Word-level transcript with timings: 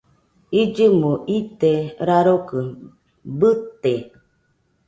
Illɨmo 0.61 1.11
ite 1.37 1.71
rarokɨ 2.07 2.59
bɨte 3.39 3.91